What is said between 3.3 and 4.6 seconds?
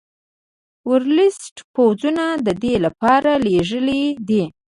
لېږلي دي.